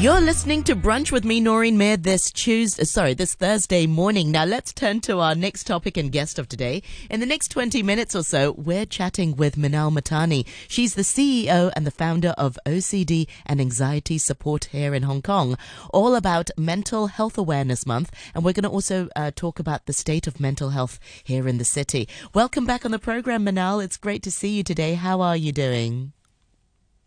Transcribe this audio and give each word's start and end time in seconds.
You're 0.00 0.22
listening 0.22 0.62
to 0.62 0.74
Brunch 0.74 1.12
with 1.12 1.26
me, 1.26 1.40
Noreen 1.40 1.76
Mayer, 1.76 1.98
this 1.98 2.32
Tuesday, 2.32 2.84
sorry, 2.84 3.12
this 3.12 3.34
Thursday 3.34 3.86
morning. 3.86 4.30
Now 4.30 4.46
let's 4.46 4.72
turn 4.72 5.02
to 5.02 5.18
our 5.18 5.34
next 5.34 5.64
topic 5.64 5.98
and 5.98 6.10
guest 6.10 6.38
of 6.38 6.48
today. 6.48 6.82
In 7.10 7.20
the 7.20 7.26
next 7.26 7.48
20 7.48 7.82
minutes 7.82 8.14
or 8.14 8.22
so, 8.22 8.52
we're 8.52 8.86
chatting 8.86 9.36
with 9.36 9.58
Minal 9.58 9.90
Mahtani. 9.90 10.46
She's 10.68 10.94
the 10.94 11.02
CEO 11.02 11.70
and 11.76 11.86
the 11.86 11.90
founder 11.90 12.30
of 12.38 12.58
OCD 12.64 13.28
and 13.44 13.60
Anxiety 13.60 14.16
Support 14.16 14.70
here 14.72 14.94
in 14.94 15.02
Hong 15.02 15.20
Kong, 15.20 15.58
all 15.90 16.14
about 16.14 16.48
Mental 16.56 17.08
Health 17.08 17.36
Awareness 17.36 17.84
Month. 17.84 18.10
And 18.34 18.42
we're 18.42 18.54
going 18.54 18.64
to 18.64 18.70
also 18.70 19.10
uh, 19.14 19.32
talk 19.36 19.58
about 19.58 19.84
the 19.84 19.92
state 19.92 20.26
of 20.26 20.40
mental 20.40 20.70
health 20.70 20.98
here 21.24 21.46
in 21.46 21.58
the 21.58 21.64
city. 21.66 22.08
Welcome 22.32 22.64
back 22.64 22.86
on 22.86 22.90
the 22.90 22.98
program, 22.98 23.44
Minal. 23.44 23.80
It's 23.80 23.98
great 23.98 24.22
to 24.22 24.30
see 24.30 24.56
you 24.56 24.62
today. 24.62 24.94
How 24.94 25.20
are 25.20 25.36
you 25.36 25.52
doing? 25.52 26.14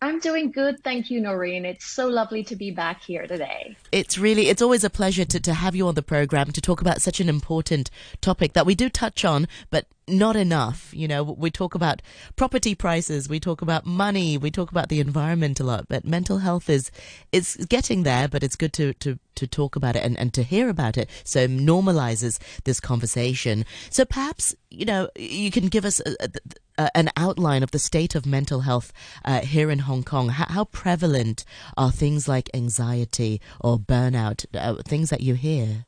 I'm 0.04 0.20
doing 0.20 0.52
good. 0.52 0.84
Thank 0.84 1.10
you, 1.10 1.22
Noreen. 1.22 1.64
It's 1.64 1.86
so 1.86 2.08
lovely 2.08 2.44
to 2.46 2.58
be 2.58 2.72
back 2.72 3.02
here 3.02 3.26
today. 3.26 3.78
It's 3.94 4.18
really, 4.18 4.50
it's 4.50 4.62
always 4.62 4.84
a 4.84 4.90
pleasure 4.90 5.24
to, 5.24 5.40
to 5.40 5.54
have 5.54 5.78
you 5.78 5.88
on 5.88 5.96
the 5.96 6.04
program 6.04 6.52
to 6.52 6.60
talk 6.60 6.82
about 6.82 7.02
such 7.02 7.22
an 7.22 7.30
important 7.30 7.90
topic 8.20 8.52
that 8.52 8.66
we 8.66 8.76
do 8.76 8.90
touch 8.90 9.24
on, 9.24 9.48
but 9.70 9.86
not 10.08 10.36
enough. 10.36 10.92
You 10.94 11.08
know, 11.08 11.24
we 11.24 11.52
talk 11.52 11.76
about 11.76 12.02
property 12.36 12.76
prices, 12.76 13.30
we 13.30 13.40
talk 13.40 13.62
about 13.62 13.86
money, 13.86 14.38
we 14.38 14.52
talk 14.52 14.72
about 14.72 14.90
the 14.90 15.00
environment 15.00 15.60
a 15.60 15.64
lot, 15.64 15.88
but 15.88 16.06
mental 16.06 16.40
health 16.40 16.70
is, 16.70 16.92
it's 17.32 17.56
getting 17.66 18.04
there, 18.04 18.28
but 18.28 18.44
it's 18.44 18.56
good 18.56 18.74
to, 18.74 18.94
to, 18.96 19.20
to 19.36 19.48
talk 19.48 19.76
about 19.76 19.96
it 19.96 20.04
and, 20.04 20.18
and 20.18 20.34
to 20.34 20.44
hear 20.44 20.70
about 20.70 20.98
it. 20.98 21.10
So 21.24 21.42
it 21.42 21.52
normalizes 21.52 22.40
this 22.64 22.80
conversation. 22.80 23.66
So 23.90 24.06
perhaps, 24.06 24.56
you 24.70 24.86
know, 24.86 25.10
you 25.16 25.52
can 25.52 25.68
give 25.68 25.86
us 25.86 26.02
a, 26.02 26.30
a, 26.78 26.98
an 26.98 27.10
outline 27.18 27.64
of 27.64 27.72
the 27.72 27.80
state 27.80 28.16
of 28.16 28.26
mental 28.26 28.62
health 28.62 28.92
uh, 29.24 29.42
here 29.42 29.70
in 29.70 29.80
Hong 29.80 30.04
Kong. 30.04 30.30
How, 30.30 30.46
how, 30.50 30.64
prevalent 30.66 31.46
are 31.78 31.92
things 31.92 32.28
like 32.28 32.50
anxiety 32.54 33.40
or 33.62 33.78
burnout, 33.78 34.46
uh, 34.54 34.82
things 34.84 35.10
that 35.10 35.22
you 35.22 35.36
hear? 35.36 35.86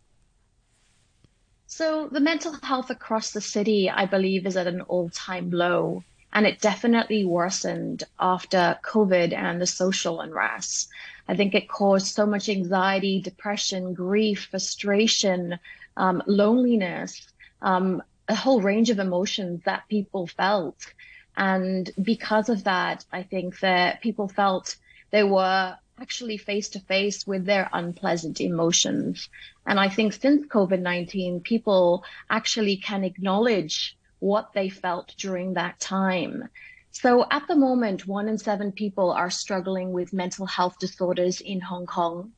So, 1.68 2.08
the 2.08 2.20
mental 2.20 2.54
health 2.62 2.90
across 2.90 3.32
the 3.32 3.42
city, 3.42 3.90
I 3.90 4.06
believe, 4.06 4.46
is 4.46 4.56
at 4.56 4.68
an 4.68 4.82
all 4.82 5.10
time 5.10 5.50
low. 5.52 6.04
And 6.32 6.46
it 6.46 6.60
definitely 6.60 7.24
worsened 7.24 8.04
after 8.20 8.78
COVID 8.84 9.34
and 9.34 9.62
the 9.62 9.68
social 9.68 10.20
unrest. 10.20 10.90
I 11.28 11.36
think 11.36 11.56
it 11.56 11.70
caused 11.70 12.08
so 12.08 12.26
much 12.26 12.50
anxiety, 12.50 13.22
depression, 13.22 13.94
grief, 13.94 14.48
frustration, 14.52 15.58
um, 15.96 16.22
loneliness. 16.28 17.26
Um, 17.62 18.04
a 18.28 18.36
whole 18.36 18.62
range 18.62 18.90
of 18.90 19.00
emotions 19.00 19.62
that 19.66 19.88
people 19.88 20.28
felt. 20.28 20.94
And 21.38 21.90
because 22.02 22.50
of 22.50 22.64
that, 22.66 23.06
I 23.12 23.24
think 23.24 23.60
that 23.60 24.02
people 24.02 24.28
felt 24.28 24.76
they 25.12 25.24
were 25.24 25.78
actually 26.00 26.38
face 26.38 26.70
to 26.70 26.80
face 26.80 27.26
with 27.26 27.46
their 27.46 27.70
unpleasant 27.72 28.42
emotions. 28.42 29.30
And 29.66 29.80
I 29.80 29.90
think 29.90 30.14
since 30.14 30.46
COVID 30.48 30.82
19, 30.82 31.40
people 31.42 32.04
actually 32.30 32.78
can 32.78 33.04
acknowledge 33.04 33.98
what 34.20 34.54
they 34.54 34.70
felt 34.70 35.14
during 35.18 35.54
that 35.54 35.80
time. 35.80 36.50
So 36.92 37.26
at 37.30 37.48
the 37.48 37.56
moment, 37.56 38.08
one 38.08 38.30
in 38.30 38.38
seven 38.38 38.72
people 38.72 39.12
are 39.12 39.30
struggling 39.30 39.92
with 39.92 40.14
mental 40.14 40.46
health 40.46 40.80
disorders 40.80 41.42
in 41.42 41.60
Hong 41.62 41.86
Kong, 41.86 42.32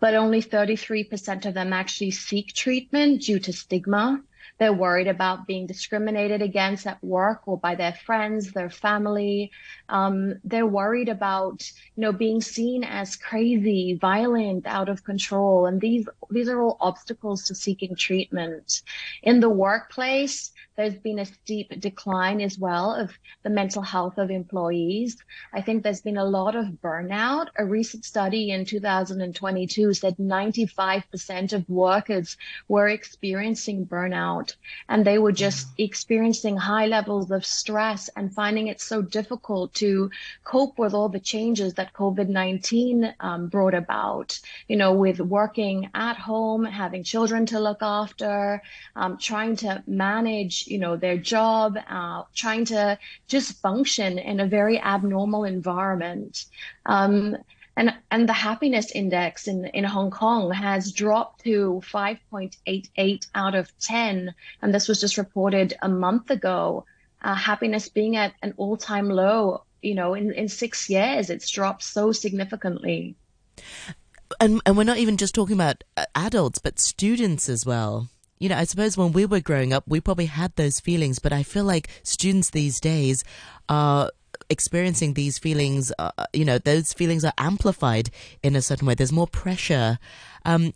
but 0.00 0.14
only 0.14 0.42
33% 0.42 1.46
of 1.46 1.54
them 1.54 1.72
actually 1.72 2.10
seek 2.10 2.52
treatment 2.52 3.22
due 3.22 3.38
to 3.40 3.52
stigma. 3.52 4.22
They're 4.62 4.72
worried 4.72 5.08
about 5.08 5.48
being 5.48 5.66
discriminated 5.66 6.40
against 6.40 6.86
at 6.86 7.02
work 7.02 7.48
or 7.48 7.58
by 7.58 7.74
their 7.74 7.94
friends, 7.94 8.52
their 8.52 8.70
family. 8.70 9.50
Um, 9.88 10.36
they're 10.44 10.68
worried 10.68 11.08
about, 11.08 11.68
you 11.96 12.02
know, 12.02 12.12
being 12.12 12.40
seen 12.40 12.84
as 12.84 13.16
crazy, 13.16 13.98
violent, 14.00 14.68
out 14.68 14.88
of 14.88 15.02
control. 15.02 15.66
And 15.66 15.80
these, 15.80 16.06
these 16.30 16.48
are 16.48 16.62
all 16.62 16.76
obstacles 16.80 17.42
to 17.48 17.56
seeking 17.56 17.96
treatment. 17.96 18.82
In 19.24 19.40
the 19.40 19.50
workplace, 19.50 20.52
there's 20.76 20.94
been 20.94 21.18
a 21.18 21.26
steep 21.26 21.78
decline 21.80 22.40
as 22.40 22.58
well 22.58 22.94
of 22.94 23.12
the 23.42 23.50
mental 23.50 23.82
health 23.82 24.16
of 24.16 24.30
employees. 24.30 25.16
I 25.52 25.60
think 25.60 25.82
there's 25.82 26.00
been 26.00 26.16
a 26.16 26.24
lot 26.24 26.56
of 26.56 26.66
burnout. 26.82 27.48
A 27.58 27.64
recent 27.64 28.04
study 28.04 28.52
in 28.52 28.64
2022 28.64 29.92
said 29.92 30.16
95% 30.16 31.52
of 31.52 31.68
workers 31.68 32.36
were 32.68 32.88
experiencing 32.88 33.86
burnout 33.86 34.51
and 34.88 35.04
they 35.04 35.18
were 35.18 35.32
just 35.32 35.68
mm. 35.68 35.84
experiencing 35.84 36.56
high 36.56 36.86
levels 36.86 37.30
of 37.30 37.44
stress 37.44 38.08
and 38.16 38.34
finding 38.34 38.66
it 38.66 38.80
so 38.80 39.02
difficult 39.02 39.72
to 39.74 40.10
cope 40.44 40.78
with 40.78 40.94
all 40.94 41.08
the 41.08 41.20
changes 41.20 41.74
that 41.74 41.92
COVID-19 41.92 43.14
um, 43.20 43.48
brought 43.48 43.74
about, 43.74 44.38
you 44.68 44.76
know, 44.76 44.92
with 44.92 45.20
working 45.20 45.90
at 45.94 46.16
home, 46.16 46.64
having 46.64 47.04
children 47.04 47.46
to 47.46 47.60
look 47.60 47.82
after, 47.82 48.62
um, 48.96 49.16
trying 49.18 49.56
to 49.56 49.82
manage 49.86 50.66
you 50.66 50.78
know, 50.78 50.96
their 50.96 51.16
job, 51.16 51.78
uh, 51.88 52.22
trying 52.34 52.64
to 52.64 52.98
just 53.28 53.60
function 53.60 54.18
in 54.18 54.40
a 54.40 54.46
very 54.46 54.80
abnormal 54.80 55.44
environment. 55.44 56.46
Um, 56.86 57.36
and, 57.76 57.94
and 58.10 58.28
the 58.28 58.34
happiness 58.34 58.90
index 58.90 59.48
in, 59.48 59.64
in 59.66 59.84
Hong 59.84 60.10
Kong 60.10 60.50
has 60.52 60.92
dropped 60.92 61.44
to 61.44 61.82
5.88 61.86 63.26
out 63.34 63.54
of 63.54 63.76
10. 63.78 64.34
And 64.60 64.74
this 64.74 64.88
was 64.88 65.00
just 65.00 65.16
reported 65.16 65.74
a 65.80 65.88
month 65.88 66.30
ago. 66.30 66.84
Uh, 67.22 67.34
happiness 67.34 67.88
being 67.88 68.16
at 68.16 68.34
an 68.42 68.52
all 68.56 68.76
time 68.76 69.08
low, 69.08 69.64
you 69.80 69.94
know, 69.94 70.14
in, 70.14 70.32
in 70.32 70.48
six 70.48 70.90
years, 70.90 71.30
it's 71.30 71.48
dropped 71.48 71.82
so 71.82 72.12
significantly. 72.12 73.16
And, 74.40 74.60
and 74.66 74.76
we're 74.76 74.84
not 74.84 74.98
even 74.98 75.16
just 75.16 75.34
talking 75.34 75.54
about 75.54 75.84
uh, 75.96 76.04
adults, 76.14 76.58
but 76.58 76.78
students 76.78 77.48
as 77.48 77.64
well 77.64 78.08
you 78.42 78.48
know, 78.48 78.56
I 78.56 78.64
suppose 78.64 78.96
when 78.96 79.12
we 79.12 79.24
were 79.24 79.38
growing 79.38 79.72
up, 79.72 79.84
we 79.86 80.00
probably 80.00 80.26
had 80.26 80.56
those 80.56 80.80
feelings, 80.80 81.20
but 81.20 81.32
I 81.32 81.44
feel 81.44 81.62
like 81.62 81.86
students 82.02 82.50
these 82.50 82.80
days 82.80 83.22
are 83.68 84.10
experiencing 84.50 85.14
these 85.14 85.38
feelings, 85.38 85.92
uh, 85.98 86.10
you 86.32 86.44
know, 86.44 86.58
those 86.58 86.92
feelings 86.92 87.24
are 87.24 87.34
amplified 87.38 88.10
in 88.42 88.56
a 88.56 88.62
certain 88.62 88.86
way. 88.86 88.94
There's 88.94 89.12
more 89.12 89.26
pressure. 89.26 89.98
Um, 90.44 90.72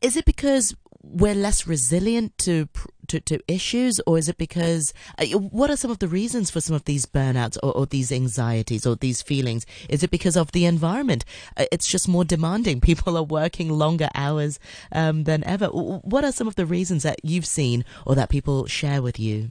is 0.00 0.16
it 0.16 0.24
because 0.24 0.74
we're 1.02 1.34
less 1.34 1.66
resilient 1.66 2.36
to, 2.38 2.68
to, 3.08 3.20
to 3.20 3.40
issues, 3.48 4.00
or 4.06 4.18
is 4.18 4.28
it 4.28 4.38
because 4.38 4.94
uh, 5.18 5.26
what 5.38 5.70
are 5.70 5.76
some 5.76 5.90
of 5.90 5.98
the 5.98 6.08
reasons 6.08 6.50
for 6.50 6.60
some 6.60 6.76
of 6.76 6.84
these 6.84 7.06
burnouts 7.06 7.58
or, 7.62 7.72
or, 7.72 7.86
these 7.86 8.12
anxieties 8.12 8.86
or 8.86 8.94
these 8.96 9.20
feelings? 9.20 9.66
Is 9.88 10.02
it 10.02 10.10
because 10.10 10.36
of 10.36 10.52
the 10.52 10.64
environment? 10.64 11.24
Uh, 11.56 11.64
it's 11.72 11.88
just 11.88 12.08
more 12.08 12.24
demanding. 12.24 12.80
People 12.92 13.16
are 13.16 13.22
working 13.22 13.68
longer 13.68 14.08
hours 14.14 14.60
um, 14.92 15.24
than 15.24 15.42
ever. 15.44 15.66
What 15.66 16.24
are 16.24 16.32
some 16.32 16.46
of 16.46 16.54
the 16.54 16.66
reasons 16.66 17.02
that 17.02 17.24
you've 17.24 17.46
seen 17.46 17.84
or 18.06 18.14
that 18.14 18.30
people 18.30 18.66
share 18.66 19.02
with 19.02 19.18
you? 19.18 19.50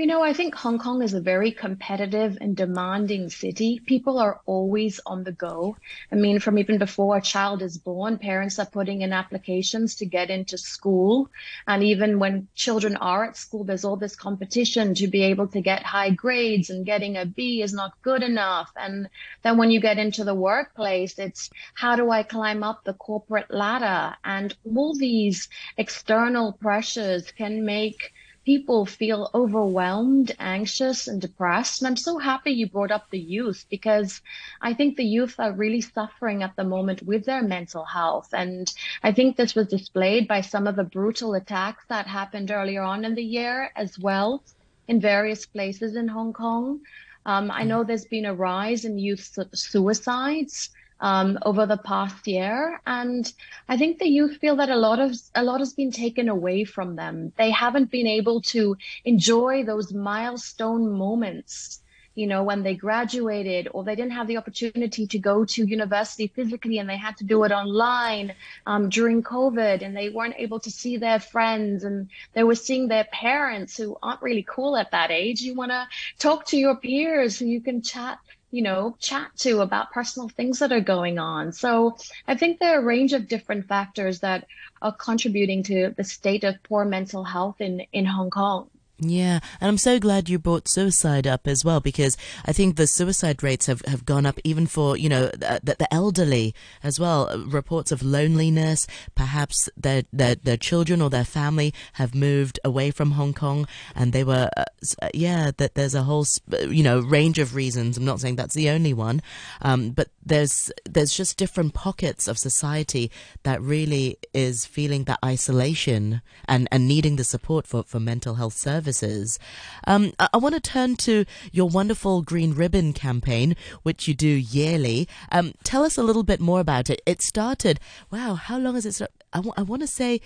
You 0.00 0.06
know, 0.06 0.22
I 0.22 0.32
think 0.32 0.54
Hong 0.54 0.78
Kong 0.78 1.02
is 1.02 1.12
a 1.12 1.20
very 1.20 1.52
competitive 1.52 2.38
and 2.40 2.56
demanding 2.56 3.28
city. 3.28 3.82
People 3.84 4.18
are 4.18 4.40
always 4.46 4.98
on 5.04 5.24
the 5.24 5.32
go. 5.32 5.76
I 6.10 6.14
mean, 6.14 6.40
from 6.40 6.56
even 6.56 6.78
before 6.78 7.18
a 7.18 7.20
child 7.20 7.60
is 7.60 7.76
born, 7.76 8.16
parents 8.16 8.58
are 8.58 8.64
putting 8.64 9.02
in 9.02 9.12
applications 9.12 9.96
to 9.96 10.06
get 10.06 10.30
into 10.30 10.56
school. 10.56 11.28
And 11.68 11.82
even 11.82 12.18
when 12.18 12.48
children 12.54 12.96
are 12.96 13.26
at 13.26 13.36
school, 13.36 13.62
there's 13.62 13.84
all 13.84 13.96
this 13.96 14.16
competition 14.16 14.94
to 14.94 15.06
be 15.06 15.22
able 15.22 15.48
to 15.48 15.60
get 15.60 15.82
high 15.82 16.08
grades 16.08 16.70
and 16.70 16.86
getting 16.86 17.18
a 17.18 17.26
B 17.26 17.60
is 17.60 17.74
not 17.74 18.00
good 18.00 18.22
enough. 18.22 18.72
And 18.76 19.06
then 19.42 19.58
when 19.58 19.70
you 19.70 19.82
get 19.82 19.98
into 19.98 20.24
the 20.24 20.34
workplace, 20.34 21.18
it's 21.18 21.50
how 21.74 21.94
do 21.96 22.10
I 22.10 22.22
climb 22.22 22.62
up 22.62 22.84
the 22.84 22.94
corporate 22.94 23.50
ladder? 23.50 24.16
And 24.24 24.56
all 24.64 24.96
these 24.96 25.50
external 25.76 26.54
pressures 26.54 27.30
can 27.32 27.66
make 27.66 28.14
people 28.50 28.84
feel 28.84 29.30
overwhelmed, 29.32 30.32
anxious, 30.40 31.06
and 31.06 31.20
depressed. 31.20 31.80
And 31.80 31.86
I'm 31.86 31.96
so 31.96 32.18
happy 32.18 32.50
you 32.50 32.68
brought 32.68 32.90
up 32.90 33.08
the 33.08 33.26
youth 33.36 33.64
because 33.70 34.20
I 34.60 34.74
think 34.74 34.96
the 34.96 35.04
youth 35.04 35.36
are 35.38 35.52
really 35.52 35.80
suffering 35.80 36.42
at 36.42 36.56
the 36.56 36.64
moment 36.64 37.00
with 37.04 37.24
their 37.26 37.44
mental 37.44 37.84
health. 37.84 38.30
And 38.32 38.66
I 39.04 39.12
think 39.12 39.36
this 39.36 39.54
was 39.54 39.68
displayed 39.68 40.26
by 40.26 40.40
some 40.40 40.66
of 40.66 40.74
the 40.74 40.82
brutal 40.82 41.34
attacks 41.34 41.84
that 41.86 42.08
happened 42.08 42.50
earlier 42.50 42.82
on 42.82 43.04
in 43.04 43.14
the 43.14 43.30
year 43.38 43.70
as 43.76 43.96
well 44.00 44.42
in 44.88 45.00
various 45.00 45.46
places 45.46 45.94
in 45.94 46.08
Hong 46.08 46.32
Kong. 46.32 46.80
Um, 47.24 47.52
I 47.52 47.62
know 47.62 47.84
there's 47.84 48.06
been 48.16 48.26
a 48.26 48.34
rise 48.34 48.84
in 48.84 48.98
youth 48.98 49.38
suicides 49.54 50.70
um, 51.00 51.38
over 51.42 51.66
the 51.66 51.76
past 51.78 52.26
year. 52.26 52.80
And 52.86 53.30
I 53.68 53.76
think 53.76 53.98
the 53.98 54.08
youth 54.08 54.36
feel 54.38 54.56
that 54.56 54.70
a 54.70 54.76
lot 54.76 55.00
of 55.00 55.14
a 55.34 55.42
lot 55.42 55.60
has 55.60 55.72
been 55.72 55.90
taken 55.90 56.28
away 56.28 56.64
from 56.64 56.96
them. 56.96 57.32
They 57.36 57.50
haven't 57.50 57.90
been 57.90 58.06
able 58.06 58.42
to 58.54 58.76
enjoy 59.04 59.64
those 59.64 59.92
milestone 59.92 60.92
moments 60.92 61.80
you 62.14 62.26
know, 62.26 62.42
when 62.42 62.62
they 62.62 62.74
graduated 62.74 63.68
or 63.72 63.84
they 63.84 63.94
didn't 63.94 64.12
have 64.12 64.26
the 64.26 64.36
opportunity 64.36 65.06
to 65.06 65.18
go 65.18 65.44
to 65.44 65.64
university 65.64 66.26
physically 66.26 66.78
and 66.78 66.88
they 66.88 66.96
had 66.96 67.16
to 67.16 67.24
do 67.24 67.44
it 67.44 67.52
online 67.52 68.34
um, 68.66 68.88
during 68.88 69.22
COVID 69.22 69.82
and 69.82 69.96
they 69.96 70.08
weren't 70.08 70.34
able 70.36 70.58
to 70.60 70.70
see 70.70 70.96
their 70.96 71.20
friends 71.20 71.84
and 71.84 72.08
they 72.32 72.42
were 72.42 72.56
seeing 72.56 72.88
their 72.88 73.04
parents 73.04 73.76
who 73.76 73.96
aren't 74.02 74.22
really 74.22 74.44
cool 74.46 74.76
at 74.76 74.90
that 74.90 75.10
age. 75.10 75.40
You 75.40 75.54
want 75.54 75.70
to 75.70 75.86
talk 76.18 76.46
to 76.46 76.58
your 76.58 76.76
peers 76.76 77.38
who 77.38 77.46
you 77.46 77.60
can 77.60 77.80
chat 77.80 78.18
you 78.50 78.62
know, 78.62 78.96
chat 78.98 79.30
to 79.38 79.60
about 79.60 79.92
personal 79.92 80.28
things 80.28 80.58
that 80.58 80.72
are 80.72 80.80
going 80.80 81.18
on. 81.18 81.52
So 81.52 81.96
I 82.26 82.34
think 82.34 82.58
there 82.58 82.76
are 82.76 82.82
a 82.82 82.84
range 82.84 83.12
of 83.12 83.28
different 83.28 83.68
factors 83.68 84.20
that 84.20 84.46
are 84.82 84.92
contributing 84.92 85.62
to 85.64 85.94
the 85.96 86.04
state 86.04 86.44
of 86.44 86.62
poor 86.62 86.84
mental 86.84 87.24
health 87.24 87.60
in, 87.60 87.86
in 87.92 88.06
Hong 88.06 88.30
Kong. 88.30 88.68
Yeah, 89.02 89.40
and 89.60 89.68
I'm 89.68 89.78
so 89.78 89.98
glad 89.98 90.28
you 90.28 90.38
brought 90.38 90.68
suicide 90.68 91.26
up 91.26 91.46
as 91.46 91.64
well 91.64 91.80
because 91.80 92.18
I 92.44 92.52
think 92.52 92.76
the 92.76 92.86
suicide 92.86 93.42
rates 93.42 93.64
have, 93.64 93.80
have 93.86 94.04
gone 94.04 94.26
up 94.26 94.38
even 94.44 94.66
for, 94.66 94.94
you 94.94 95.08
know, 95.08 95.28
the, 95.28 95.76
the 95.78 95.92
elderly 95.92 96.54
as 96.82 97.00
well. 97.00 97.44
Reports 97.46 97.92
of 97.92 98.02
loneliness, 98.02 98.86
perhaps 99.14 99.70
their, 99.74 100.02
their, 100.12 100.34
their 100.34 100.58
children 100.58 101.00
or 101.00 101.08
their 101.08 101.24
family 101.24 101.72
have 101.94 102.14
moved 102.14 102.60
away 102.62 102.90
from 102.90 103.12
Hong 103.12 103.32
Kong 103.32 103.66
and 103.94 104.12
they 104.12 104.22
were, 104.22 104.50
uh, 104.54 104.64
uh 105.00 105.08
yeah, 105.14 105.50
that 105.56 105.74
there's 105.74 105.94
a 105.94 106.02
whole, 106.02 106.26
you 106.68 106.82
know, 106.82 107.00
range 107.00 107.38
of 107.38 107.54
reasons. 107.54 107.96
I'm 107.96 108.04
not 108.04 108.20
saying 108.20 108.36
that's 108.36 108.54
the 108.54 108.68
only 108.68 108.92
one, 108.92 109.22
um, 109.62 109.92
but 109.92 110.08
there's, 110.24 110.70
there's 110.84 111.14
just 111.14 111.36
different 111.36 111.74
pockets 111.74 112.28
of 112.28 112.38
society 112.38 113.10
that 113.42 113.60
really 113.60 114.18
is 114.34 114.66
feeling 114.66 115.04
that 115.04 115.18
isolation 115.24 116.22
and, 116.46 116.68
and 116.70 116.86
needing 116.86 117.16
the 117.16 117.24
support 117.24 117.66
for, 117.66 117.82
for 117.84 118.00
mental 118.00 118.34
health 118.34 118.54
services. 118.54 119.38
Um, 119.86 120.12
I, 120.18 120.28
I 120.34 120.38
want 120.38 120.54
to 120.54 120.60
turn 120.60 120.96
to 120.96 121.24
your 121.52 121.68
wonderful 121.68 122.22
Green 122.22 122.54
Ribbon 122.54 122.92
campaign, 122.92 123.56
which 123.82 124.06
you 124.06 124.14
do 124.14 124.28
yearly. 124.28 125.08
Um, 125.32 125.54
tell 125.64 125.84
us 125.84 125.96
a 125.96 126.02
little 126.02 126.22
bit 126.22 126.40
more 126.40 126.60
about 126.60 126.90
it. 126.90 127.00
It 127.06 127.22
started, 127.22 127.80
wow, 128.10 128.34
how 128.34 128.58
long 128.58 128.74
has 128.74 128.86
it 128.86 128.94
started? 128.94 129.14
I, 129.32 129.38
w- 129.38 129.54
I 129.56 129.62
want 129.62 129.82
to 129.82 129.88
say 129.88 130.20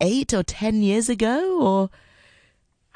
eight 0.00 0.32
or 0.32 0.42
ten 0.42 0.82
years 0.82 1.08
ago, 1.08 1.60
or 1.60 1.90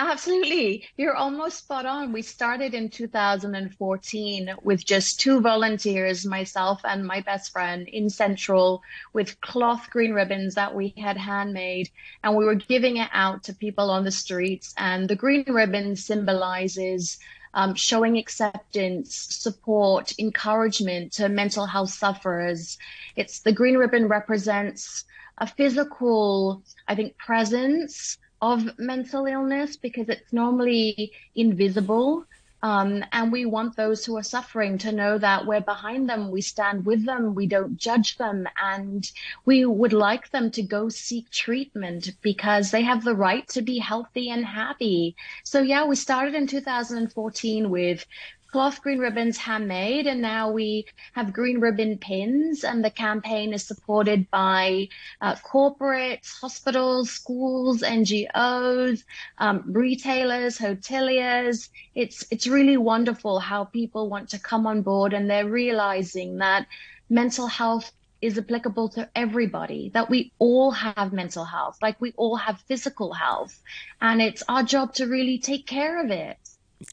Absolutely. 0.04 0.84
You're 0.96 1.14
almost 1.14 1.58
spot 1.58 1.86
on. 1.86 2.12
We 2.12 2.22
started 2.22 2.74
in 2.74 2.88
2014 2.88 4.56
with 4.64 4.84
just 4.84 5.20
two 5.20 5.40
volunteers, 5.40 6.26
myself 6.26 6.80
and 6.82 7.06
my 7.06 7.20
best 7.20 7.52
friend 7.52 7.86
in 7.86 8.10
Central 8.10 8.82
with 9.12 9.40
cloth 9.40 9.90
green 9.90 10.12
ribbons 10.12 10.56
that 10.56 10.74
we 10.74 10.92
had 10.98 11.16
handmade. 11.16 11.88
And 12.24 12.36
we 12.36 12.44
were 12.44 12.56
giving 12.56 12.96
it 12.96 13.10
out 13.12 13.44
to 13.44 13.54
people 13.54 13.90
on 13.90 14.02
the 14.02 14.10
streets. 14.10 14.74
And 14.76 15.08
the 15.08 15.14
green 15.14 15.44
ribbon 15.46 15.94
symbolizes 15.94 17.18
um, 17.54 17.76
showing 17.76 18.18
acceptance, 18.18 19.14
support, 19.14 20.18
encouragement 20.18 21.12
to 21.12 21.28
mental 21.28 21.66
health 21.66 21.90
sufferers. 21.90 22.76
It's 23.14 23.38
the 23.38 23.52
green 23.52 23.76
ribbon 23.76 24.08
represents 24.08 25.04
a 25.38 25.46
physical, 25.46 26.64
I 26.88 26.96
think, 26.96 27.16
presence 27.18 28.18
of 28.42 28.78
mental 28.78 29.26
illness 29.26 29.76
because 29.76 30.08
it's 30.08 30.32
normally 30.32 31.12
invisible. 31.36 32.26
Um, 32.64 33.04
and 33.10 33.32
we 33.32 33.44
want 33.44 33.74
those 33.74 34.04
who 34.04 34.16
are 34.16 34.22
suffering 34.22 34.78
to 34.78 34.92
know 34.92 35.18
that 35.18 35.46
we're 35.46 35.60
behind 35.60 36.08
them, 36.08 36.30
we 36.30 36.42
stand 36.42 36.86
with 36.86 37.04
them, 37.04 37.34
we 37.34 37.48
don't 37.48 37.76
judge 37.76 38.16
them, 38.18 38.46
and 38.62 39.10
we 39.44 39.64
would 39.64 39.92
like 39.92 40.30
them 40.30 40.48
to 40.52 40.62
go 40.62 40.88
seek 40.88 41.28
treatment 41.30 42.10
because 42.22 42.70
they 42.70 42.82
have 42.82 43.02
the 43.02 43.16
right 43.16 43.48
to 43.48 43.62
be 43.62 43.78
healthy 43.78 44.30
and 44.30 44.44
happy. 44.44 45.16
So, 45.42 45.60
yeah, 45.60 45.84
we 45.86 45.96
started 45.96 46.36
in 46.36 46.46
2014 46.46 47.68
with 47.68 48.06
cloth 48.52 48.82
green 48.82 48.98
ribbons 48.98 49.38
handmade 49.38 50.06
and 50.06 50.20
now 50.20 50.50
we 50.50 50.84
have 51.14 51.32
green 51.32 51.58
ribbon 51.58 51.96
pins 51.98 52.64
and 52.64 52.84
the 52.84 52.90
campaign 52.90 53.52
is 53.52 53.64
supported 53.64 54.30
by 54.30 54.86
uh, 55.22 55.34
corporates 55.36 56.38
hospitals 56.40 57.10
schools 57.10 57.82
ngos 57.82 59.04
um, 59.38 59.62
retailers 59.66 60.58
hoteliers 60.58 61.70
it's 61.94 62.24
it's 62.30 62.46
really 62.46 62.76
wonderful 62.76 63.40
how 63.40 63.64
people 63.64 64.08
want 64.10 64.28
to 64.28 64.38
come 64.38 64.66
on 64.66 64.82
board 64.82 65.12
and 65.14 65.30
they're 65.30 65.48
realizing 65.48 66.36
that 66.36 66.66
mental 67.08 67.46
health 67.46 67.90
is 68.22 68.38
applicable 68.38 68.88
to 68.88 69.08
everybody, 69.16 69.90
that 69.94 70.08
we 70.08 70.32
all 70.38 70.70
have 70.70 71.12
mental 71.12 71.44
health, 71.44 71.76
like 71.82 72.00
we 72.00 72.12
all 72.16 72.36
have 72.36 72.60
physical 72.68 73.12
health. 73.12 73.60
And 74.00 74.22
it's 74.22 74.44
our 74.48 74.62
job 74.62 74.94
to 74.94 75.06
really 75.06 75.38
take 75.38 75.66
care 75.66 76.02
of 76.02 76.10
it. 76.10 76.38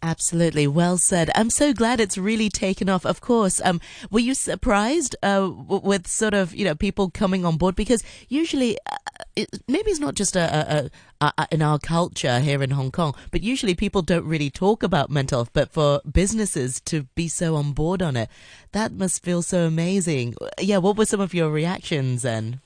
Absolutely, 0.02 0.68
well 0.68 0.98
said. 0.98 1.30
I'm 1.36 1.50
so 1.50 1.74
glad 1.74 2.00
it's 2.00 2.18
really 2.18 2.50
taken 2.50 2.90
off. 2.90 3.06
Of 3.06 3.22
course, 3.22 3.62
um, 3.64 3.82
were 4.10 4.20
you 4.20 4.34
surprised 4.34 5.16
uh, 5.24 5.52
with 5.52 6.08
sort 6.08 6.34
of 6.34 6.54
you 6.54 6.66
know 6.66 6.76
people 6.76 7.10
coming 7.10 7.46
on 7.46 7.58
board 7.58 7.76
because 7.76 8.04
usually 8.28 8.78
uh, 8.92 8.98
it, 9.36 9.50
maybe 9.68 9.92
it's 9.92 10.00
not 10.00 10.16
just 10.16 10.36
a, 10.36 10.90
a, 11.22 11.34
a, 11.38 11.48
in 11.52 11.62
our 11.62 11.80
culture 11.80 12.40
here 12.40 12.62
in 12.64 12.72
Hong 12.72 12.92
Kong, 12.92 13.16
but 13.32 13.44
usually 13.44 13.76
people 13.76 14.02
don't 14.02 14.26
really 14.26 14.50
talk 14.50 14.84
about 14.84 15.10
mental 15.10 15.40
health. 15.40 15.50
But 15.54 15.72
for 15.72 16.02
businesses 16.10 16.80
to 16.82 17.04
be 17.16 17.28
so 17.28 17.56
on 17.56 17.74
board 17.74 18.02
on 18.02 18.16
it, 18.16 18.30
that 18.72 18.92
must 18.92 19.24
feel 19.24 19.42
so 19.42 19.66
amazing. 19.66 20.36
Yeah, 20.60 20.78
what 20.78 20.98
were 20.98 21.06
some 21.06 21.22
of 21.22 21.34
your 21.34 21.50
reactions 21.50 22.22
then? 22.22 22.62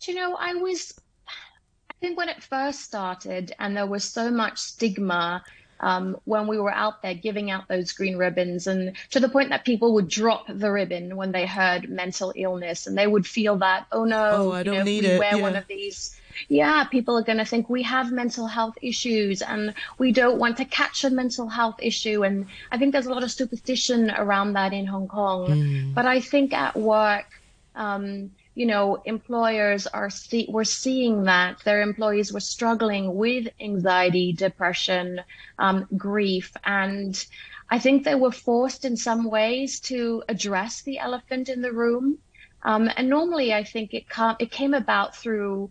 Do 0.00 0.12
you 0.12 0.16
know, 0.16 0.36
I 0.36 0.54
was 0.54 0.94
I 1.28 1.94
think 2.00 2.16
when 2.16 2.28
it 2.28 2.42
first 2.42 2.82
started 2.82 3.52
and 3.58 3.76
there 3.76 3.86
was 3.86 4.04
so 4.04 4.30
much 4.30 4.58
stigma 4.58 5.42
um, 5.80 6.16
when 6.24 6.46
we 6.46 6.58
were 6.58 6.72
out 6.72 7.02
there 7.02 7.14
giving 7.14 7.50
out 7.50 7.68
those 7.68 7.92
green 7.92 8.16
ribbons, 8.16 8.66
and 8.66 8.96
to 9.10 9.20
the 9.20 9.28
point 9.28 9.50
that 9.50 9.64
people 9.64 9.94
would 9.94 10.08
drop 10.08 10.46
the 10.48 10.70
ribbon 10.70 11.16
when 11.16 11.32
they 11.32 11.46
heard 11.46 11.88
mental 11.88 12.32
illness, 12.36 12.86
and 12.86 12.96
they 12.96 13.06
would 13.06 13.26
feel 13.26 13.56
that, 13.56 13.86
oh 13.92 14.04
no, 14.04 14.30
oh, 14.32 14.52
I 14.52 14.62
don't 14.62 14.78
know, 14.78 14.82
need 14.82 15.04
it. 15.04 15.18
Wear 15.18 15.36
yeah. 15.36 15.42
one 15.42 15.56
of 15.56 15.66
these. 15.66 16.14
Yeah, 16.48 16.84
people 16.84 17.18
are 17.18 17.22
going 17.22 17.38
to 17.38 17.44
think 17.44 17.68
we 17.68 17.82
have 17.82 18.12
mental 18.12 18.46
health 18.46 18.78
issues 18.80 19.42
and 19.42 19.74
we 19.98 20.12
don't 20.12 20.38
want 20.38 20.56
to 20.58 20.64
catch 20.64 21.02
a 21.02 21.10
mental 21.10 21.48
health 21.48 21.80
issue. 21.82 22.22
And 22.22 22.46
I 22.70 22.78
think 22.78 22.92
there's 22.92 23.06
a 23.06 23.10
lot 23.12 23.24
of 23.24 23.32
superstition 23.32 24.12
around 24.12 24.52
that 24.52 24.72
in 24.72 24.86
Hong 24.86 25.08
Kong. 25.08 25.48
Mm. 25.48 25.94
But 25.94 26.06
I 26.06 26.20
think 26.20 26.52
at 26.52 26.76
work, 26.76 27.26
um, 27.74 28.30
you 28.58 28.66
know, 28.66 29.00
employers 29.04 29.86
are 29.86 30.10
see- 30.10 30.48
were 30.50 30.64
seeing 30.64 31.22
that 31.22 31.60
their 31.64 31.80
employees 31.80 32.32
were 32.32 32.40
struggling 32.40 33.14
with 33.14 33.46
anxiety, 33.60 34.32
depression, 34.32 35.20
um, 35.60 35.86
grief, 35.96 36.52
and 36.64 37.24
I 37.70 37.78
think 37.78 38.02
they 38.02 38.16
were 38.16 38.32
forced 38.32 38.84
in 38.84 38.96
some 38.96 39.30
ways 39.30 39.78
to 39.90 40.24
address 40.28 40.82
the 40.82 40.98
elephant 40.98 41.48
in 41.48 41.62
the 41.62 41.70
room. 41.70 42.18
Um, 42.64 42.90
and 42.96 43.08
normally, 43.08 43.54
I 43.54 43.62
think 43.62 43.94
it, 43.94 44.08
com- 44.08 44.40
it 44.40 44.50
came 44.50 44.74
about 44.74 45.14
through 45.14 45.70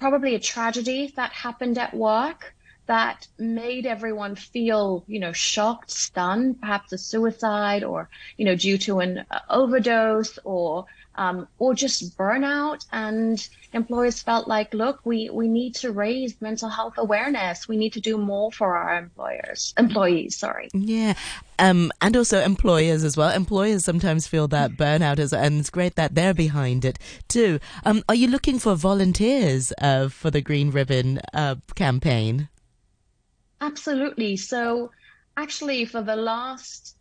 probably 0.00 0.34
a 0.34 0.40
tragedy 0.40 1.12
that 1.14 1.30
happened 1.30 1.78
at 1.78 1.94
work 1.94 2.56
that 2.90 3.28
made 3.38 3.86
everyone 3.86 4.34
feel, 4.34 5.04
you 5.06 5.20
know, 5.20 5.30
shocked, 5.30 5.92
stunned, 5.92 6.60
perhaps 6.60 6.92
a 6.92 6.98
suicide 6.98 7.84
or, 7.84 8.10
you 8.36 8.44
know, 8.44 8.56
due 8.56 8.76
to 8.78 8.98
an 8.98 9.24
uh, 9.30 9.38
overdose 9.48 10.40
or 10.42 10.86
um, 11.14 11.46
or 11.60 11.72
just 11.72 12.18
burnout. 12.18 12.84
And 12.90 13.48
employers 13.72 14.20
felt 14.24 14.48
like, 14.48 14.74
look, 14.74 14.98
we, 15.04 15.30
we 15.30 15.46
need 15.46 15.76
to 15.76 15.92
raise 15.92 16.34
mental 16.40 16.68
health 16.68 16.94
awareness. 16.96 17.68
We 17.68 17.76
need 17.76 17.92
to 17.92 18.00
do 18.00 18.18
more 18.18 18.50
for 18.50 18.76
our 18.76 18.98
employers, 18.98 19.72
employees, 19.78 20.36
sorry. 20.36 20.68
Yeah. 20.72 21.14
Um, 21.60 21.92
and 22.00 22.16
also 22.16 22.40
employers 22.40 23.04
as 23.04 23.16
well. 23.16 23.30
Employers 23.30 23.84
sometimes 23.84 24.26
feel 24.26 24.48
that 24.48 24.72
burnout 24.72 25.20
is, 25.20 25.32
and 25.32 25.60
it's 25.60 25.70
great 25.70 25.94
that 25.94 26.16
they're 26.16 26.34
behind 26.34 26.84
it 26.84 26.98
too. 27.28 27.60
Um, 27.84 28.02
are 28.08 28.16
you 28.16 28.26
looking 28.26 28.58
for 28.58 28.74
volunteers 28.74 29.72
uh, 29.80 30.08
for 30.08 30.32
the 30.32 30.40
Green 30.40 30.72
Ribbon 30.72 31.20
uh, 31.32 31.54
campaign? 31.76 32.48
Absolutely. 33.60 34.36
So, 34.36 34.90
actually, 35.36 35.84
for 35.84 36.02
the 36.02 36.16
last 36.16 36.96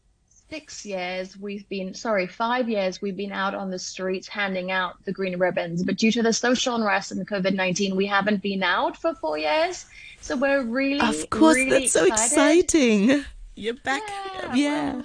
six 0.49 0.83
years 0.83 1.37
we've 1.37 1.67
been 1.69 1.93
sorry 1.93 2.25
five 2.25 2.67
years 2.67 3.01
we've 3.01 3.15
been 3.15 3.31
out 3.31 3.53
on 3.53 3.69
the 3.69 3.77
streets 3.77 4.27
handing 4.27 4.71
out 4.71 4.95
the 5.05 5.11
green 5.11 5.37
ribbons. 5.37 5.83
But 5.83 5.97
due 5.97 6.11
to 6.13 6.23
the 6.23 6.33
social 6.33 6.75
unrest 6.75 7.11
and 7.11 7.27
covid-19 7.27 7.95
we 7.95 8.07
haven't 8.07 8.41
been 8.41 8.63
out 8.63 8.97
for 8.97 9.13
four 9.15 9.37
years. 9.37 9.85
So 10.21 10.35
we're 10.35 10.63
really 10.63 10.99
of 10.99 11.29
course 11.29 11.55
really 11.55 11.81
that's 11.81 11.91
so 11.93 12.05
exciting. 12.05 13.23
You're 13.55 13.75
back 13.75 14.01
yeah, 14.07 14.55
yeah. 14.55 15.01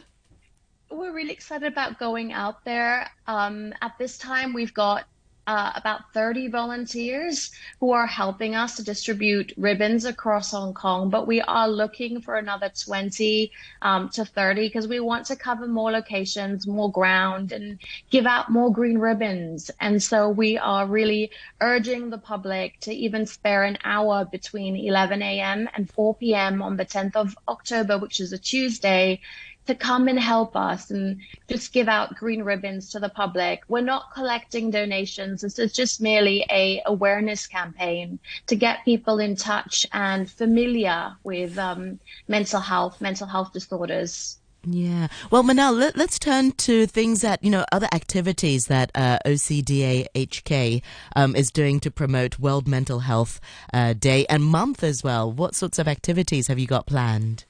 Well, 0.90 1.00
we're 1.00 1.12
really 1.12 1.32
excited 1.32 1.70
about 1.70 1.99
going 1.99 2.32
out 2.32 2.64
there. 2.64 3.11
Um, 3.26 3.75
at 3.82 3.99
this 3.99 4.16
time 4.16 4.54
we've 4.54 4.73
got 4.73 5.04
uh, 5.46 5.72
about 5.74 6.12
30 6.12 6.48
volunteers 6.48 7.50
who 7.80 7.92
are 7.92 8.06
helping 8.06 8.54
us 8.54 8.76
to 8.76 8.84
distribute 8.84 9.52
ribbons 9.56 10.04
across 10.04 10.50
Hong 10.52 10.74
Kong, 10.74 11.10
but 11.10 11.26
we 11.26 11.40
are 11.40 11.68
looking 11.68 12.20
for 12.20 12.36
another 12.36 12.70
20 12.70 13.50
um, 13.82 14.08
to 14.10 14.24
30 14.24 14.68
because 14.68 14.88
we 14.88 15.00
want 15.00 15.26
to 15.26 15.36
cover 15.36 15.66
more 15.66 15.90
locations, 15.90 16.66
more 16.66 16.90
ground, 16.90 17.52
and 17.52 17.78
give 18.10 18.26
out 18.26 18.50
more 18.50 18.72
green 18.72 18.98
ribbons. 18.98 19.70
And 19.80 20.02
so 20.02 20.28
we 20.28 20.56
are 20.58 20.86
really 20.86 21.30
urging 21.60 22.10
the 22.10 22.18
public 22.18 22.80
to 22.80 22.92
even 22.92 23.26
spare 23.26 23.64
an 23.64 23.78
hour 23.84 24.24
between 24.24 24.76
11 24.76 25.22
a.m. 25.22 25.68
and 25.74 25.90
4 25.90 26.14
p.m. 26.16 26.62
on 26.62 26.76
the 26.76 26.86
10th 26.86 27.16
of 27.16 27.36
October, 27.48 27.98
which 27.98 28.20
is 28.20 28.32
a 28.32 28.38
Tuesday, 28.38 29.20
to 29.66 29.75
come 29.75 30.09
and 30.09 30.18
help 30.18 30.56
us 30.56 30.90
and 30.90 31.21
just 31.49 31.73
give 31.73 31.88
out 31.88 32.16
green 32.16 32.42
ribbons 32.42 32.90
to 32.90 33.00
the 33.00 33.09
public. 33.09 33.62
We're 33.68 33.80
not 33.80 34.12
collecting 34.12 34.71
donations. 34.71 35.40
This 35.40 35.59
is 35.59 35.73
just 35.73 36.00
merely 36.00 36.44
a 36.50 36.83
awareness 36.87 37.47
campaign 37.47 38.18
to 38.47 38.56
get 38.56 38.85
people 38.85 39.18
in 39.18 39.37
touch 39.37 39.87
and 39.92 40.30
familiar 40.30 41.16
with 41.25 41.59
um, 41.59 41.99
mental 42.28 42.61
health, 42.61 43.00
mental 43.00 43.26
health 43.26 43.52
disorders. 43.52 44.38
Yeah. 44.66 45.09
Well, 45.30 45.42
Manal, 45.42 45.76
let, 45.76 45.99
us 45.99 46.18
turn 46.18 46.52
to 46.52 46.87
things 46.87 47.21
that, 47.21 47.42
you 47.44 47.50
know, 47.50 47.64
other 47.71 47.88
activities 47.92 48.66
that 48.66 48.90
uh, 48.94 49.18
OCDA 49.26 50.06
HK 50.14 50.83
um, 51.14 51.37
is 51.37 51.50
doing 51.50 51.80
to 51.80 51.90
promote 51.90 52.38
World 52.38 52.66
Mental 52.66 53.00
Health 53.00 53.40
uh, 53.73 53.92
Day 53.92 54.25
and 54.30 54.42
month 54.42 54.83
as 54.83 55.04
well. 55.04 55.30
What 55.30 55.54
sorts 55.54 55.78
of 55.78 55.87
activities 55.87 56.49
have 56.49 56.59
you 56.59 56.66
got 56.66 56.87
planned? 56.87 57.44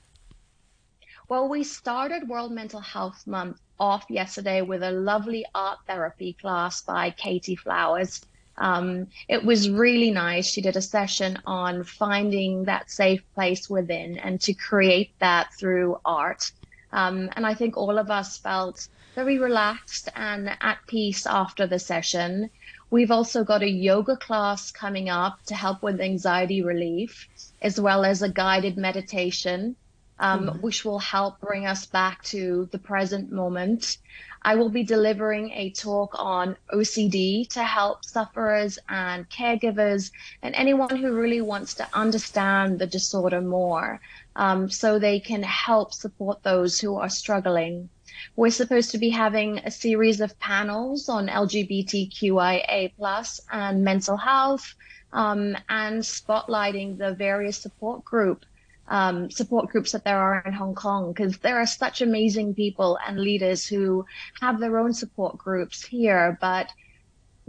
Well, 1.26 1.48
we 1.48 1.64
started 1.64 2.28
World 2.28 2.52
Mental 2.52 2.80
Health 2.80 3.26
Month 3.26 3.58
off 3.80 4.04
yesterday 4.10 4.60
with 4.60 4.82
a 4.82 4.90
lovely 4.90 5.46
art 5.54 5.78
therapy 5.86 6.34
class 6.34 6.82
by 6.82 7.10
Katie 7.12 7.56
Flowers. 7.56 8.26
Um, 8.58 9.06
it 9.26 9.42
was 9.42 9.70
really 9.70 10.10
nice. 10.10 10.46
She 10.46 10.60
did 10.60 10.76
a 10.76 10.82
session 10.82 11.38
on 11.46 11.82
finding 11.82 12.64
that 12.64 12.90
safe 12.90 13.22
place 13.34 13.70
within 13.70 14.18
and 14.18 14.38
to 14.42 14.52
create 14.52 15.18
that 15.18 15.54
through 15.54 15.98
art. 16.04 16.52
Um, 16.92 17.30
and 17.36 17.46
I 17.46 17.54
think 17.54 17.78
all 17.78 17.96
of 17.98 18.10
us 18.10 18.36
felt 18.36 18.86
very 19.14 19.38
relaxed 19.38 20.10
and 20.14 20.50
at 20.60 20.86
peace 20.86 21.24
after 21.26 21.66
the 21.66 21.78
session. 21.78 22.50
We've 22.90 23.10
also 23.10 23.44
got 23.44 23.62
a 23.62 23.68
yoga 23.68 24.18
class 24.18 24.70
coming 24.70 25.08
up 25.08 25.42
to 25.46 25.54
help 25.54 25.82
with 25.82 26.02
anxiety 26.02 26.62
relief, 26.62 27.26
as 27.62 27.80
well 27.80 28.04
as 28.04 28.20
a 28.20 28.28
guided 28.28 28.76
meditation, 28.76 29.76
um, 30.18 30.46
mm. 30.46 30.60
which 30.60 30.84
will 30.84 30.98
help 30.98 31.40
bring 31.40 31.66
us 31.66 31.86
back 31.86 32.22
to 32.24 32.68
the 32.72 32.78
present 32.78 33.32
moment. 33.32 33.98
I 34.46 34.56
will 34.56 34.68
be 34.68 34.84
delivering 34.84 35.52
a 35.52 35.70
talk 35.70 36.14
on 36.18 36.56
OCD 36.70 37.48
to 37.50 37.64
help 37.64 38.04
sufferers 38.04 38.78
and 38.88 39.28
caregivers 39.30 40.10
and 40.42 40.54
anyone 40.54 40.94
who 40.96 41.14
really 41.14 41.40
wants 41.40 41.74
to 41.74 41.88
understand 41.94 42.78
the 42.78 42.86
disorder 42.86 43.40
more 43.40 44.00
um, 44.36 44.68
so 44.68 44.98
they 44.98 45.18
can 45.18 45.42
help 45.42 45.94
support 45.94 46.42
those 46.42 46.78
who 46.78 46.96
are 46.96 47.08
struggling. 47.08 47.88
We're 48.36 48.50
supposed 48.50 48.90
to 48.90 48.98
be 48.98 49.10
having 49.10 49.58
a 49.58 49.70
series 49.70 50.20
of 50.20 50.38
panels 50.38 51.08
on 51.08 51.28
LGBTQIA 51.28 52.92
plus 52.96 53.40
and 53.50 53.82
mental 53.82 54.18
health 54.18 54.74
um, 55.12 55.56
and 55.70 56.02
spotlighting 56.02 56.98
the 56.98 57.14
various 57.14 57.56
support 57.56 58.04
group 58.04 58.44
um, 58.88 59.30
support 59.30 59.70
groups 59.70 59.92
that 59.92 60.04
there 60.04 60.18
are 60.18 60.42
in 60.46 60.52
Hong 60.52 60.74
Kong 60.74 61.12
because 61.12 61.38
there 61.38 61.58
are 61.58 61.66
such 61.66 62.02
amazing 62.02 62.54
people 62.54 62.98
and 63.06 63.18
leaders 63.18 63.66
who 63.66 64.04
have 64.40 64.60
their 64.60 64.78
own 64.78 64.92
support 64.92 65.38
groups 65.38 65.84
here, 65.84 66.38
but 66.40 66.70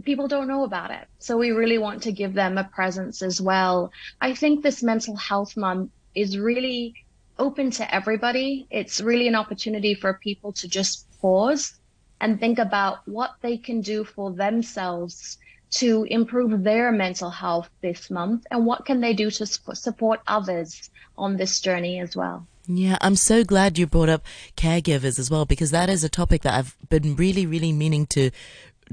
people 0.03 0.27
don't 0.27 0.47
know 0.47 0.63
about 0.63 0.91
it. 0.91 1.07
So 1.19 1.37
we 1.37 1.51
really 1.51 1.77
want 1.77 2.03
to 2.03 2.11
give 2.11 2.33
them 2.33 2.57
a 2.57 2.63
presence 2.63 3.21
as 3.21 3.41
well. 3.41 3.91
I 4.21 4.33
think 4.33 4.63
this 4.63 4.83
mental 4.83 5.15
health 5.15 5.57
month 5.57 5.91
is 6.13 6.37
really 6.37 6.93
open 7.37 7.71
to 7.71 7.95
everybody. 7.95 8.67
It's 8.69 9.01
really 9.01 9.27
an 9.27 9.35
opportunity 9.35 9.93
for 9.93 10.19
people 10.23 10.53
to 10.53 10.67
just 10.67 11.07
pause 11.19 11.79
and 12.21 12.39
think 12.39 12.59
about 12.59 13.07
what 13.07 13.35
they 13.41 13.57
can 13.57 13.81
do 13.81 14.05
for 14.05 14.31
themselves 14.31 15.37
to 15.75 16.05
improve 16.09 16.63
their 16.63 16.91
mental 16.91 17.29
health 17.29 17.69
this 17.81 18.09
month 18.09 18.45
and 18.49 18.65
what 18.65 18.85
can 18.85 19.01
they 19.01 19.13
do 19.13 19.29
to 19.29 19.45
support 19.45 20.21
others 20.27 20.89
on 21.17 21.37
this 21.37 21.59
journey 21.59 21.99
as 21.99 22.15
well. 22.15 22.47
Yeah, 22.67 22.97
I'm 23.01 23.15
so 23.15 23.43
glad 23.43 23.77
you 23.77 23.85
brought 23.85 24.09
up 24.09 24.23
caregivers 24.57 25.19
as 25.19 25.29
well 25.29 25.45
because 25.45 25.71
that 25.71 25.89
is 25.89 26.03
a 26.03 26.09
topic 26.09 26.41
that 26.41 26.53
I've 26.53 26.75
been 26.89 27.15
really, 27.15 27.45
really 27.45 27.71
meaning 27.71 28.05
to 28.07 28.31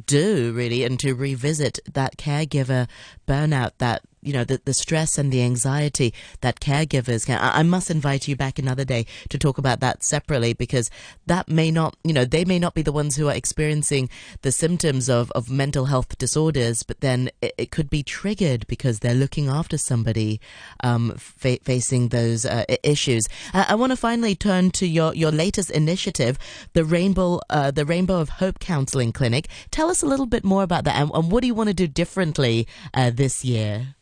do 0.07 0.53
really 0.55 0.85
and 0.85 0.99
to 1.01 1.15
revisit 1.15 1.79
that 1.93 2.17
caregiver 2.17 2.89
burnout 3.29 3.73
that 3.79 4.03
you 4.23 4.33
know, 4.33 4.45
the, 4.45 4.61
the 4.65 4.73
stress 4.73 5.19
and 5.19 5.33
the 5.33 5.43
anxiety 5.43 6.15
that 6.41 6.61
caregivers 6.61 7.27
can. 7.27 7.39
I, 7.39 7.59
I, 7.59 7.63
must 7.63 7.91
invite 7.91 8.29
you 8.29 8.37
back 8.37 8.59
another 8.59 8.85
day 8.85 9.07
to 9.31 9.39
talk 9.39 9.59
about 9.59 9.81
that 9.81 10.05
separately 10.05 10.53
because 10.53 10.91
that 11.27 11.49
may 11.49 11.71
not, 11.71 11.97
you 12.05 12.13
know, 12.13 12.25
they 12.25 12.45
may 12.45 12.59
not 12.59 12.75
be 12.75 12.83
the 12.83 12.93
ones 12.93 13.17
who 13.17 13.29
are 13.29 13.35
experiencing 13.35 14.09
the 14.43 14.53
symptoms 14.53 15.11
of, 15.11 15.33
of 15.33 15.51
mental 15.51 15.87
health 15.87 16.17
disorders, 16.19 16.85
but 16.85 17.01
then 17.01 17.31
it, 17.41 17.53
it 17.59 17.71
could 17.73 17.91
be 17.91 18.03
triggered 18.05 18.67
because 18.69 19.01
they're 19.01 19.15
looking 19.15 19.49
after 19.49 19.77
somebody 19.77 20.41
um, 20.85 21.13
fa- 21.17 21.59
facing 21.65 22.09
those 22.09 22.47
uh, 22.47 22.65
issues. 22.85 23.25
I, 23.53 23.67
I 23.71 23.75
want 23.75 23.91
to 23.91 23.97
finally 23.97 24.37
turn 24.37 24.71
to 24.73 24.87
your, 24.87 25.15
your 25.15 25.33
latest 25.33 25.71
initiative, 25.71 26.39
the 26.75 26.85
Rainbow, 26.85 27.41
uh, 27.51 27.73
the 27.73 27.85
Rainbow 27.85 28.21
of 28.21 28.29
Hope 28.29 28.61
Counseling 28.61 29.13
Clinic. 29.13 29.49
Tell 29.73 29.91
us 29.91 30.03
a 30.03 30.07
little 30.07 30.27
bit 30.27 30.45
more 30.45 30.63
about 30.63 30.85
that 30.85 30.95
and, 30.95 31.11
and 31.13 31.33
what 31.33 31.41
do 31.41 31.49
you 31.49 31.55
want 31.55 31.69
to 31.69 31.75
do 31.75 31.89
differently 31.89 32.69
uh, 32.95 33.11
this 33.11 33.45
year? 33.45 33.95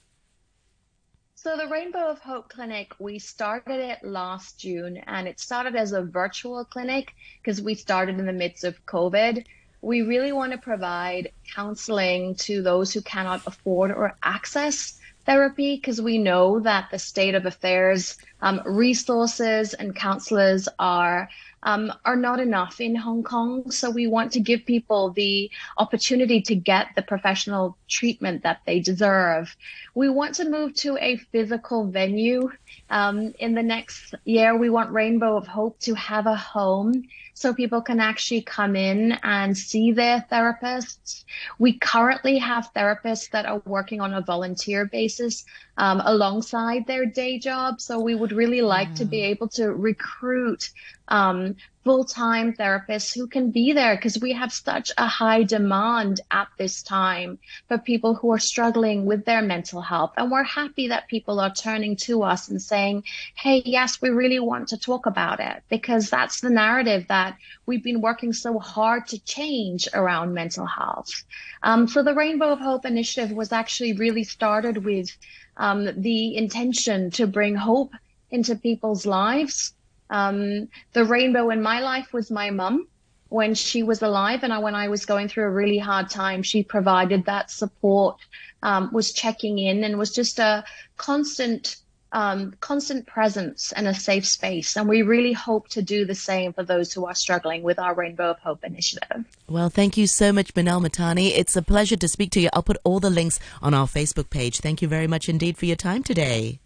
So 1.42 1.56
the 1.56 1.68
Rainbow 1.68 2.06
of 2.10 2.20
Hope 2.20 2.50
Clinic, 2.50 2.92
we 2.98 3.18
started 3.18 3.80
it 3.80 4.04
last 4.04 4.58
June 4.58 4.98
and 5.06 5.26
it 5.26 5.40
started 5.40 5.74
as 5.74 5.92
a 5.92 6.02
virtual 6.02 6.66
clinic 6.66 7.14
because 7.40 7.62
we 7.62 7.74
started 7.74 8.18
in 8.18 8.26
the 8.26 8.32
midst 8.34 8.62
of 8.62 8.84
COVID. 8.84 9.46
We 9.80 10.02
really 10.02 10.32
want 10.32 10.52
to 10.52 10.58
provide 10.58 11.32
counseling 11.54 12.34
to 12.40 12.60
those 12.60 12.92
who 12.92 13.00
cannot 13.00 13.46
afford 13.46 13.90
or 13.90 14.18
access 14.22 15.00
therapy 15.24 15.76
because 15.76 16.02
we 16.02 16.18
know 16.18 16.60
that 16.60 16.90
the 16.90 16.98
state 16.98 17.34
of 17.34 17.46
affairs, 17.46 18.18
um, 18.42 18.60
resources 18.66 19.72
and 19.72 19.96
counselors 19.96 20.68
are 20.78 21.30
um, 21.62 21.92
are 22.04 22.16
not 22.16 22.40
enough 22.40 22.80
in 22.80 22.94
Hong 22.94 23.22
Kong. 23.22 23.70
So 23.70 23.90
we 23.90 24.06
want 24.06 24.32
to 24.32 24.40
give 24.40 24.64
people 24.64 25.10
the 25.10 25.50
opportunity 25.78 26.40
to 26.42 26.54
get 26.54 26.88
the 26.96 27.02
professional 27.02 27.76
treatment 27.88 28.42
that 28.42 28.60
they 28.66 28.80
deserve. 28.80 29.54
We 29.94 30.08
want 30.08 30.34
to 30.36 30.48
move 30.48 30.74
to 30.76 30.96
a 30.98 31.16
physical 31.16 31.86
venue. 31.86 32.50
Um, 32.88 33.34
in 33.38 33.54
the 33.54 33.62
next 33.62 34.14
year, 34.24 34.56
we 34.56 34.70
want 34.70 34.90
Rainbow 34.92 35.36
of 35.36 35.46
Hope 35.46 35.78
to 35.80 35.94
have 35.94 36.26
a 36.26 36.36
home 36.36 37.04
so 37.40 37.54
people 37.54 37.80
can 37.80 38.00
actually 38.00 38.42
come 38.42 38.76
in 38.76 39.12
and 39.22 39.56
see 39.56 39.92
their 39.92 40.26
therapists. 40.30 41.24
We 41.58 41.78
currently 41.78 42.36
have 42.36 42.68
therapists 42.76 43.30
that 43.30 43.46
are 43.46 43.62
working 43.64 44.02
on 44.02 44.12
a 44.12 44.20
volunteer 44.20 44.84
basis 44.84 45.46
um, 45.78 46.02
alongside 46.04 46.86
their 46.86 47.06
day 47.06 47.38
job. 47.38 47.80
So 47.80 47.98
we 47.98 48.14
would 48.14 48.32
really 48.32 48.60
like 48.60 48.90
mm. 48.90 48.96
to 48.96 49.04
be 49.06 49.20
mm. 49.20 49.30
able 49.32 49.48
to 49.56 49.72
recruit 49.72 50.68
um, 51.08 51.56
full-time 51.82 52.52
therapists 52.52 53.14
who 53.14 53.26
can 53.26 53.50
be 53.50 53.72
there 53.72 53.96
because 53.96 54.18
we 54.20 54.32
have 54.32 54.52
such 54.52 54.92
a 54.98 55.06
high 55.06 55.42
demand 55.42 56.20
at 56.30 56.48
this 56.58 56.82
time 56.82 57.38
for 57.68 57.78
people 57.78 58.14
who 58.14 58.30
are 58.30 58.38
struggling 58.38 59.06
with 59.06 59.24
their 59.24 59.40
mental 59.40 59.80
health. 59.80 60.12
And 60.16 60.30
we're 60.30 60.42
happy 60.42 60.88
that 60.88 61.08
people 61.08 61.40
are 61.40 61.52
turning 61.52 61.96
to 61.96 62.22
us 62.22 62.48
and 62.48 62.60
saying, 62.60 63.04
Hey, 63.34 63.62
yes, 63.64 64.00
we 64.02 64.10
really 64.10 64.40
want 64.40 64.68
to 64.68 64.78
talk 64.78 65.06
about 65.06 65.40
it 65.40 65.62
because 65.70 66.10
that's 66.10 66.40
the 66.40 66.50
narrative 66.50 67.06
that 67.08 67.36
we've 67.64 67.82
been 67.82 68.02
working 68.02 68.34
so 68.34 68.58
hard 68.58 69.06
to 69.08 69.24
change 69.24 69.88
around 69.94 70.34
mental 70.34 70.66
health. 70.66 71.24
Um, 71.62 71.88
so 71.88 72.02
the 72.02 72.14
Rainbow 72.14 72.52
of 72.52 72.60
Hope 72.60 72.84
initiative 72.84 73.34
was 73.34 73.52
actually 73.52 73.94
really 73.94 74.24
started 74.24 74.84
with 74.84 75.16
um, 75.56 75.88
the 75.96 76.36
intention 76.36 77.10
to 77.12 77.26
bring 77.26 77.54
hope 77.54 77.92
into 78.30 78.54
people's 78.54 79.06
lives 79.06 79.74
um, 80.10 80.68
the 80.92 81.04
rainbow 81.04 81.50
in 81.50 81.62
my 81.62 81.80
life 81.80 82.12
was 82.12 82.30
my 82.30 82.50
mum 82.50 82.86
when 83.30 83.54
she 83.54 83.82
was 83.82 84.02
alive 84.02 84.42
and 84.42 84.52
I, 84.52 84.58
when 84.58 84.74
I 84.74 84.88
was 84.88 85.06
going 85.06 85.28
through 85.28 85.44
a 85.44 85.50
really 85.50 85.78
hard 85.78 86.10
time, 86.10 86.42
she 86.42 86.62
provided 86.62 87.24
that 87.24 87.50
support, 87.50 88.18
um, 88.62 88.90
was 88.92 89.12
checking 89.12 89.58
in 89.58 89.84
and 89.84 89.98
was 89.98 90.10
just 90.10 90.40
a 90.40 90.64
constant, 90.96 91.76
um, 92.10 92.54
constant 92.58 93.06
presence 93.06 93.72
and 93.72 93.86
a 93.86 93.94
safe 93.94 94.26
space. 94.26 94.76
And 94.76 94.88
we 94.88 95.02
really 95.02 95.32
hope 95.32 95.68
to 95.68 95.80
do 95.80 96.04
the 96.04 96.14
same 96.14 96.52
for 96.52 96.64
those 96.64 96.92
who 96.92 97.06
are 97.06 97.14
struggling 97.14 97.62
with 97.62 97.78
our 97.78 97.94
Rainbow 97.94 98.30
of 98.30 98.40
Hope 98.40 98.64
initiative. 98.64 99.24
Well, 99.48 99.70
thank 99.70 99.96
you 99.96 100.08
so 100.08 100.32
much, 100.32 100.52
Manal 100.54 100.84
Mahtani. 100.84 101.30
It's 101.30 101.54
a 101.54 101.62
pleasure 101.62 101.96
to 101.96 102.08
speak 102.08 102.32
to 102.32 102.40
you. 102.40 102.48
I'll 102.52 102.64
put 102.64 102.78
all 102.82 102.98
the 102.98 103.10
links 103.10 103.38
on 103.62 103.74
our 103.74 103.86
Facebook 103.86 104.28
page. 104.28 104.58
Thank 104.58 104.82
you 104.82 104.88
very 104.88 105.06
much 105.06 105.28
indeed 105.28 105.56
for 105.56 105.66
your 105.66 105.76
time 105.76 106.02
today. 106.02 106.58